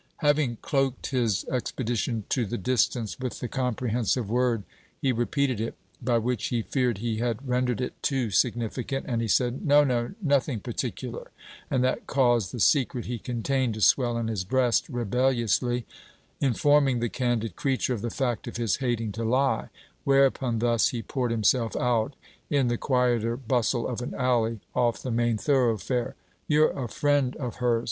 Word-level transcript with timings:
Having 0.17 0.55
cloaked 0.63 1.11
his 1.11 1.43
expedition 1.45 2.23
to 2.29 2.47
the 2.47 2.57
distance 2.57 3.19
with 3.19 3.39
the 3.39 3.47
comprehensive 3.47 4.31
word, 4.31 4.63
he 4.99 5.11
repeated 5.11 5.61
it; 5.61 5.75
by 6.01 6.17
which 6.17 6.47
he 6.47 6.63
feared 6.63 6.97
he 6.97 7.17
had 7.17 7.47
rendered 7.47 7.79
it 7.79 8.01
too 8.01 8.31
significant, 8.31 9.05
and 9.07 9.21
he 9.21 9.27
said: 9.27 9.63
'No, 9.63 9.83
no; 9.83 10.15
nothing 10.19 10.59
particular'; 10.59 11.29
and 11.69 11.83
that 11.83 12.07
caused 12.07 12.51
the 12.51 12.59
secret 12.59 13.05
he 13.05 13.19
contained 13.19 13.75
to 13.75 13.81
swell 13.81 14.17
in 14.17 14.27
his 14.27 14.43
breast 14.43 14.89
rebelliously, 14.89 15.85
informing 16.39 16.99
the 16.99 17.07
candid 17.07 17.55
creature 17.55 17.93
of 17.93 18.01
the 18.01 18.09
fact 18.09 18.47
of 18.47 18.57
his 18.57 18.77
hating 18.77 19.11
to 19.11 19.23
lie: 19.23 19.69
whereupon 20.03 20.57
thus 20.57 20.87
he 20.87 21.03
poured 21.03 21.29
himself 21.29 21.75
out, 21.75 22.15
in 22.49 22.69
the 22.69 22.75
quieter 22.75 23.37
bustle 23.37 23.87
of 23.87 24.01
an 24.01 24.15
alley, 24.15 24.61
off 24.73 24.99
the 25.03 25.11
main 25.11 25.37
thoroughfare. 25.37 26.15
'You're 26.47 26.71
a 26.71 26.87
friend 26.87 27.35
of 27.35 27.57
hers. 27.57 27.79